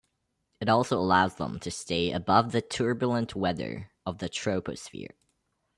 It 0.59 0.67
also 0.67 0.97
allows 0.97 1.35
them 1.35 1.59
to 1.59 1.69
stay 1.69 2.09
above 2.11 2.53
the 2.53 2.61
turbulent 2.63 3.35
weather 3.35 3.91
of 4.03 4.17
the 4.17 4.29
troposphere. 4.29 5.13